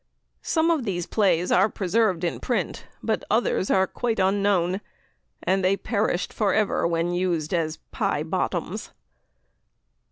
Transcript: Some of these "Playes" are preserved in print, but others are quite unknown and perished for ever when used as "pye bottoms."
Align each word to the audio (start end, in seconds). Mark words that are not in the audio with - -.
Some 0.41 0.71
of 0.71 0.83
these 0.83 1.05
"Playes" 1.05 1.51
are 1.51 1.69
preserved 1.69 2.23
in 2.23 2.39
print, 2.39 2.85
but 3.03 3.23
others 3.29 3.69
are 3.69 3.85
quite 3.85 4.17
unknown 4.17 4.81
and 5.43 5.63
perished 5.83 6.33
for 6.33 6.55
ever 6.55 6.87
when 6.87 7.13
used 7.13 7.53
as 7.53 7.77
"pye 7.91 8.23
bottoms." 8.23 8.89